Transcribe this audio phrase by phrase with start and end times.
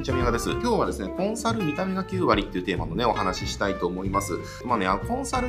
[0.00, 0.50] にちは、みがです。
[0.52, 4.32] 今日はですね、コンサル見た目が9割っていうテーマのね、お話ししたいと思います。
[4.64, 5.48] まあね、コンサル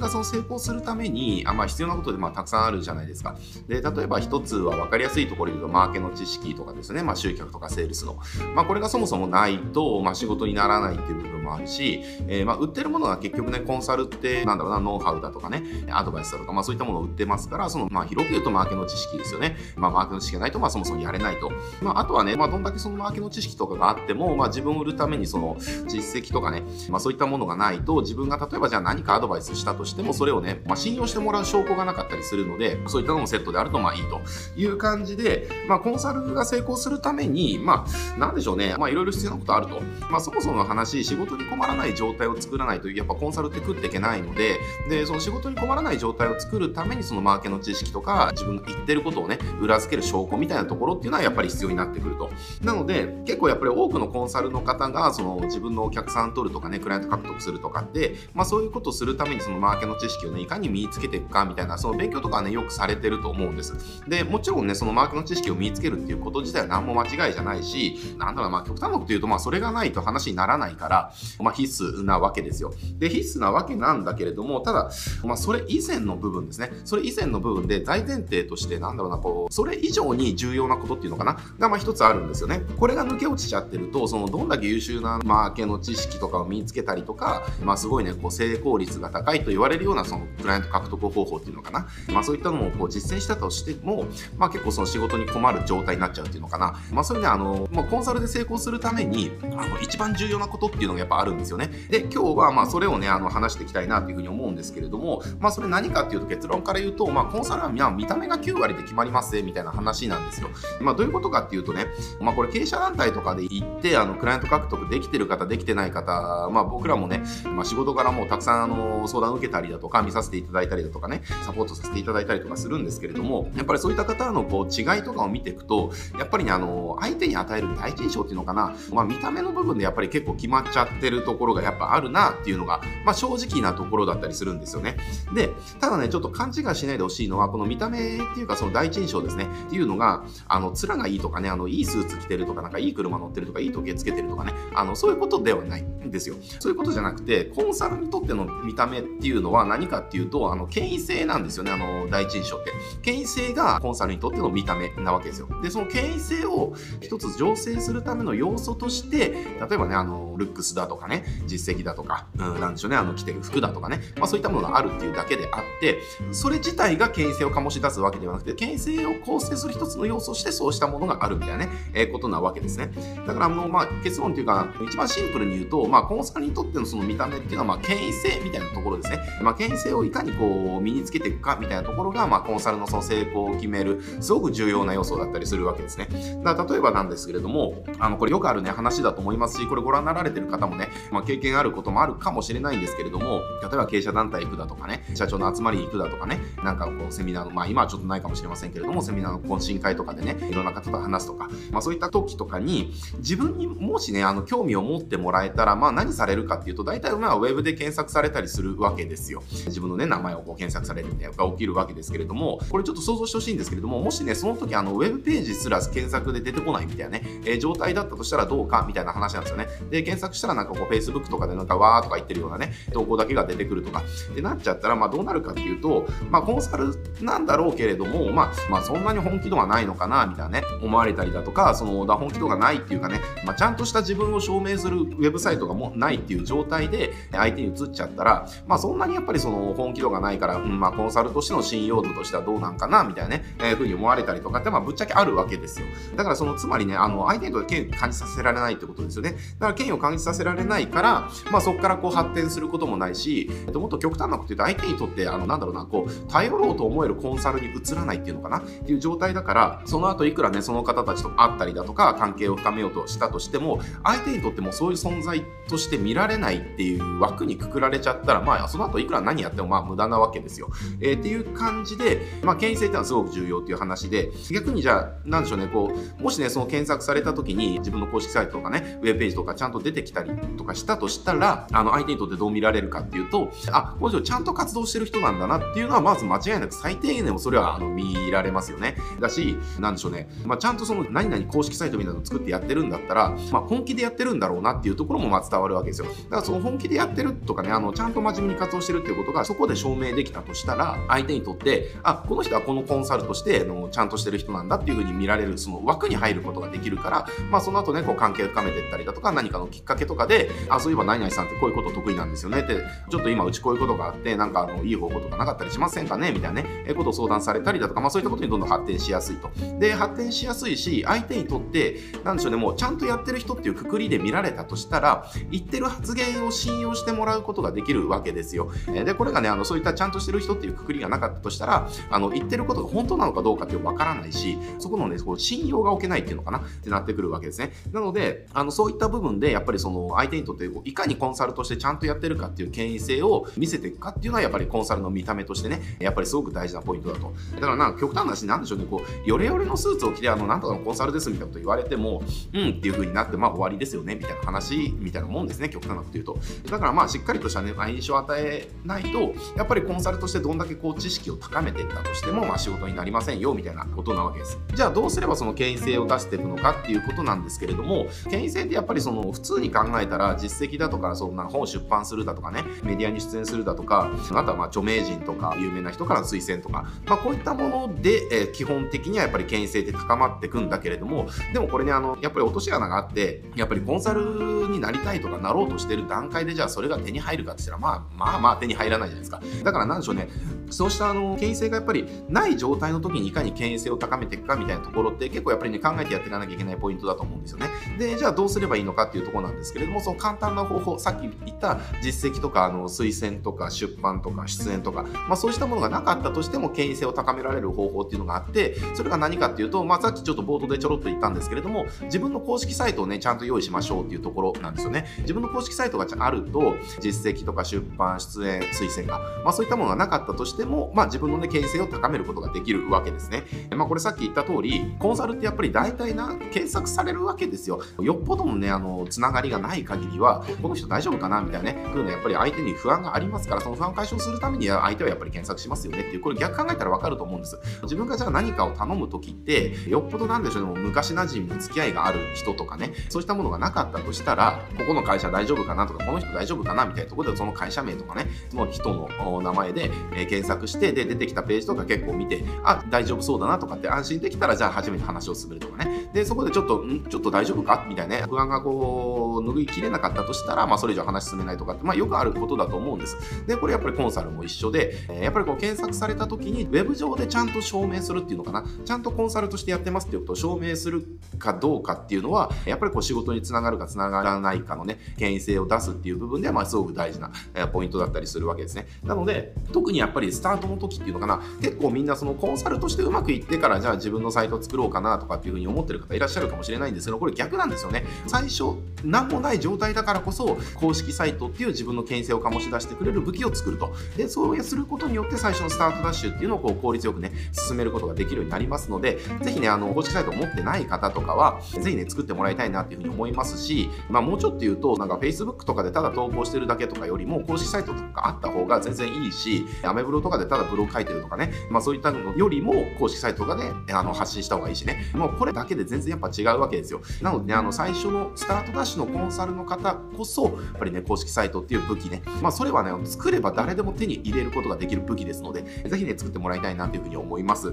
[0.00, 3.36] がその成功するために、あまあ必要なことでまあたくさんあるじゃないですか。
[3.68, 8.18] で、例えば一つは分かりやすいところで言うと、マーケの知識とかですね、まあ集客とかセールスの。
[8.56, 19.56] まあこれがそもそもないと、まあ仕事にならないっていう部分もあるし、えー、まあ売ってるものが結局ね、コンサルって、なんだろうな、ノウハウだとかね、アドバイスだとか、まあそういったものを売ってますから、その、まあ広く言うとマーケの知識ですよね。
[19.76, 21.50] まあマーケの知識がないと、まあそもそもやれないと。
[21.82, 25.56] まああとはね、まあどんだけそのマーケの知識とかがあっても、まあ自分を売るためにその
[25.88, 34.20] 実績とかね、まあそういったものがないと、自分が例えばじゃあ何かアドバイスしたとしても、それをね、まあ信用してもらう証拠がなかったりするので、そういったのもセットであるとまあいいと
[34.56, 37.84] いう感じで、まあコンサルが成功するために、ま
[38.16, 39.80] あなんでしょうね、まあいろいろ必要なことあると。
[40.10, 52.30] まあそもそもの話、仕事にに困らない状態を作らないと、やっぱコンサルって食っていけないので、で、その仕事に困らない状態を作るために、そのマーケの知識とか、自分が言ってることをね、裏付ける証拠みたいなところっていうのはやっぱり必要になってくると。
[52.62, 64.02] なので、結構やっぱり多くのコンサルの方が、その自分のお客さん取るとかね、クライアント獲得するとかって、まあそういうことをするためにそのマーケの知識をね、いかに身につけていくかみたいな、その勉強とかはね、よくされてると思うんです。
[64.08, 72.72] で、もちろんね、そのマーケの知識を身につけるっていうこと自体は何も間違いじゃないし、なんだろう、まあ極端なこと言うと、まあそれがないと話にならないから、まあ必須なわけですよ。
[72.98, 74.90] で、必須なわけなんだけれども、ただ、
[75.24, 76.72] まあそれ以前の部分ですね。
[76.84, 82.62] それ以前の部分で大前提として、なんだろうな、こう、それ以上に重要なことっていうのかな、がまあ一つあるんですよね。
[82.78, 91.86] これが抜け落ちちゃってると、そのどんだけ優秀なマーケの知識とかを身につけたりとか、まあすごいね、こう成功率が高いと言われるようなそのクライアント獲得方法っていうのかな。
[92.08, 94.06] まあそういったのをこう実践したとしても、
[94.36, 96.78] まあ結構その仕事に困る状態になっちゃうっていうのかな。
[96.92, 101.70] まあそれね、あの、まあ、コンサルで成功するために、あの、一番重要なことっていうのがやっぱあるんですよね。
[101.90, 110.48] で、今日はまあそれをね、あの、話していきたいなっていうふうに思うんですけれども、まあそれ何かっていうと結論から言うと、まあコンサルは見た目が9割で決まりますみたいな話なんですよ。
[110.80, 111.86] まあどういうことかっていうとね、
[112.20, 134.96] まあこれ経営者団体とかで行って、あの、クライアント獲得できてる方、できてない方、まあ僕らもね、まあ仕事からもたくさんあの、相談受けたりだとか、見させていただいたりだとかね、サポートさせていただいたりとかするんですけれども、やっぱりそういった方のこう違いとかを見ていくと、やっぱりね、あの、相手に与える第一印象っていうのかな、まあ見た目の部分でやっぱり結構決まっちゃってるところがやっぱあるなっていうのが、まあ正直なところだったりするんですよね。
[135.34, 146.36] で、ただね、ちょっと勘違いしないでほしいのは、この見た目っていうかその第一印象ですね、っていうのが、あの、面がいいとかね、あの、いいスーツ着てるとか、なんかいい車乗ってるとか、いい時計つけてるとかね、あの、そういうことではないんですよ。
[146.60, 152.72] そういうことじゃなくて、コンサルにとっての見た目っていうのは何かっていうと、あの、権威性なんですよね、あの、第一印象って。
[153.02, 155.48] 権威性がコンサルにとっての見た目なわけですよ。
[155.62, 166.00] で、その権威性を一つ醸成するための要素として、例えばね、あの、ルックスだとかね、実績だとか、うん、なんでしょうね、あの、着てる服だとかね、まあそういったものがあるっていうだけであってて、
[166.30, 172.92] それ自体が権威性を醸し出すわけではなくて、権威性を構成する一つの要素としてそうしたものがあるみたいなね、えー、ことなわけですね。
[173.26, 179.18] だから、あの、まあ、結論っていうか、一番シンプルに言うと、まあ、コンサルにとってのその見た目っていうのは、まあ、権威性みたいなところですね。
[179.42, 186.08] まあ、権威性をいかにこう、身につけていくかみたいなところが、まあ、コンサルのその成功を決める、すごく重要な要素だったりするわけですね。
[186.44, 209.42] だから、例えばなんですけれども、あの、これよくあるね、話だと思いますし、これご覧になられてる方もね、まあ、経験あることもあるかもしれないんですけれども、例えば経営者団体行くだとかね、社長の集まりに行くだとかね、なんかこう、セミナーの、まあ、今はちょっとないかもしれませんけれども、セミナーの懇親会とかでね、いろんな方と話すとか、まあ、そういった時とかに、自分にもしね、あの、興味を持ってもらえたら、まあ、何されるかっていうと、大体、まあ、ウェブで検索されたりするわけですよ。
[209.66, 219.68] 自分のね、名前をこう検索されるみたいなのが起きるわけですけれども、これちょっと想像してほしいんですけれども、もしね、その時、あの、ウェブページすら検索で出てこないみたいなね、えー、状態だったとしたらどうかみたいな話なんですよね。
[219.90, 224.02] で、検索したらなんかこう、Facebook とかでなんかわーとか言ってるようなね、投稿だけが出てくるとか、
[224.34, 245.86] でなっちゃったら、まあ、どうなるかってていうと、まあ、コンサルなんだろうけれども、まあ、まあ、そんなに本気度はないのかな、みたいなね、思われたりだとか、その、だ本気度がないっていうかね、まあ、ちゃんとした自分を証明するウェブサイトがもないっていう状態で相手に移っちゃったら、まあ、そんなにやっぱりその本気度がないから、うん、まあ、コンサルとしての信用度としてはどうなんかな、みたいなね、えー、ふうに思われたりとかって、まあ、ぶっちゃけあるわけですよ。
[246.16, 249.32] だからその、つまりね、あの、相手にとって権威を感じさせられないってことですよね。
[249.32, 258.58] だから権威を感じさせられないから、まあ、そこからこう発展することもないし、えっと、もっと極端なこと言うと、相手にとって、あの、なんだろうな、こう、頼ろうと思えるコンサルに移らないっていうのかな？
[258.58, 270.70] っていう状態だから、その後いくらね、その方たちと会ったりだとか、関係を深めようとしたとしても、相手にとってもそういう存在として見られないっていう枠にくくられちゃったら、まあ、その後いくら何やってもまあ無駄なわけですよ。
[271.00, 288.96] えー、っていう感じで、まあ、権威性っていうのはすごく重要っていう話で、逆にじゃあ、なんでしょうね、こう、もしね、その検索された時に自分の公式サイトとかね、ウェブページとかちゃんと出てきたりとかしたとしたら、あの、相手にとってどう見られるかっていうと、あ、この人ちゃんと活動してる人なんだだなっていうのは、まず間違いなく最低限でもそれはあの見られますよね。
[289.20, 296.06] だし、なんでしょうね、まあ、ちゃんとその何々公式サイトみたいなのを作ってやってるんだったら、まあ、本気でやってるんだろうなっていうところもまあ伝わるわけですよ。
[296.06, 312.76] だからその本気でやってるとかね、あの、ちゃんと真面目に活動してるっていうことがそこで証明できたとしたら、相手にとって、あ、この人はこのコンサルとしてのちゃんとしてる人なんだっていうふうに見られる、その枠に入ることができるから、まあ、その後ね、こう関係を深めていったりだとか、何かのきっかけとかで、あ、そういえば何々さんってこういうこと得意なんですよねって、
[313.10, 316.32] ちょっと今うちこういうことがあって、なんかあの、いい方法とかなかったりしませんかね？
[316.32, 319.50] みたいなね、えことを相談されたりだとか、まあ、そういったことにどんどん発展しやすいと。
[319.78, 328.70] で、発展しやすいし、相手にとって、なんでしょうね、もうちゃんとやってる人っていうくくりで見られたとしたら、言ってる発言を信用してもらうことができるわけですよ。
[328.88, 336.58] えで、これがね、あの、そういったちゃんとしてる人っていうくくりがなかったとしたら、あの、言ってることが本当なのかどうかっていうわからないし、そこのね、こう信用が置けないっていうのかな？
[336.58, 337.72] ってなってくるわけですね。
[337.92, 347.32] なので、あの、そういった部分で、やっぱりその、相手にとっていかにコンサルとしてちゃんとやってるかっていう権威性を見せていくかっていうのは、やっぱりコンサルの見た目としてね、やっぱりすごく大事なポイントだと。
[347.54, 352.22] だからなんか極端な話なんでしょうね、こう、ヨレヨレのスーツを着て、あの、なんとかのコンサルですみたいなこと言われても、
[352.54, 356.38] うんっていう風になって、まあ終わりですよね、みたいな話みたいなもんですね、極端なこと言うと。
[356.70, 364.58] だからまあしっかりとしたね、印象を与えないと、やっぱりコンサルとしてどんだけこう知識を高めていったとしても、まあ仕事になりませんよ、みたいなことなわけです。
[364.74, 389.40] じゃあどうすればその権威性を出していくのかっていうことなんですけれども、権威性ってやっぱりその普通に考えたら実績だとか、そんな本を出版するだとかね、メディアに出演するだとか、あとはまあ著名人とか有名な人から推薦とか、まあこういったもので、えー、基本的にはやっぱり権威性って高まっていくんだけれども、でもこれね、あの、やっぱり落とし穴があって、やっぱりコンサルになりたいとかなろうとしてる段階でじゃあそれが手に入るかって言ったら、まあまあまあ手に入らないじゃないですか。
[389.64, 390.28] だからなんでしょうね、
[390.70, 397.66] そうしたあの権威性がやっぱりない状態の時にいかに権威性を高めていくかみたいなところって結構やっぱりね考えてやっていかなきゃいけないポイントだと思うんですよね。
[397.98, 415.06] で、じゃあどうすればいいのかっていうところなんですけれども、その簡単な方法、さっき言った実績とかあの推薦とか出版とか出演とか、まあそうしたものがなかったとしても権威性を高められる方法っていうのがあって、それが何かっていうと、まあさっきちょっと冒頭でちょろっと言ったんですけれども、自分の公式サイトをね、ちゃんと用意しましょうっていうところなんですよね。
[415.20, 423.44] 自分の公式サイトがあると、実績とか出版、出演、推薦が、まあそういったものがなかったとしても、まあ自分のね、権威性を高めることができるわけですね。
[423.74, 427.80] まあこれさっき言った通り、コンサルってやっぱり大体な、検索されるわけですよ。
[428.00, 437.58] よっぽどのね、あの、つながりがない限りは、この人大丈夫かなみたいなね、そういうのやっぱり相手に不安がありますから、その不安を解消するためには相手はやっぱり検索しますよねっていう、これ逆考えたらわかると思うんです。
[437.82, 456.10] 自分がじゃあ何かを頼む時って、よっぽどなんでしょうね、昔馴染みの付き合いがある人とかね、そうしたものがなかったとしたら、ここの会社大丈夫かなとか、この人大丈夫かなみたいなところでその会社名とかね、その人の名前で、検索して、で、出てきたページとか結構見て、あ、大丈夫そうだなとかって安心できたら、じゃあ初めて話を進めるとかね。
[456.12, 463.16] で、そこでちょっと、んちょっと大丈夫かみたいなね、不安がこう、拭いきれなかったとしたら、まあ、それ以上話進めないとかって、まあ、よくあることだと思うんです。
[463.46, 471.06] で、これやっぱりコンサルも一緒で、やっぱりこう検索された時に、ウェブ上でちゃんと証明するっていうのかな、ちゃんとコンサルとしてやってますっていうことを証明する
[471.38, 477.30] かどうかっていうのは、やっぱりこう仕事につながるかつながらないかのね、権威性を出すっていう部分では、まあ、すごく大事な
[477.72, 478.86] ポイントだったりするわけですね。
[479.04, 488.04] なので、特にやっぱりスタートの時っていうのかな、結構みんなそのコンサルとしてうまくいってから、じゃあ自分のサイトを作ろうかなとかっていうふうに思ってる方いらっしゃるかもしれないんですけど、これ逆なんですよね。
[488.26, 493.92] 最初、何もない状態だからこそ、公式サイトっていう自分の権威性を醸し出してくれる武器を作ると。
[494.16, 517.00] で、そうすることによって最初のスタートダッシュっていうのをこう効率よくね、進めることができるようになりますので、ぜひね、あの、公式サイトを持ってない方とかは、ぜひね、作ってもらいたいなっていうふうに思いますし、まあもうちょっと言うと、なんか Facebook とかでただ投稿してるだけとかよりも、公式サイトとかあった方が全然いいし、アメブロとかでただブログ書いてるとかね、まあそういったのよりも、公式サイトがね、あの、発信した方がいいしね、もうこれだけで全然やっぱ違うわけですよ。
[517.20, 527.72] なのでね、あの、最初のスタートダッシュのコンサルの方こそ、やっぱりね、公式サイトっていう武器ね、まあそれはね、作れば誰でも手に入れることができる武器ですので、ぜひね、作ってもらいたいなというふうに思います。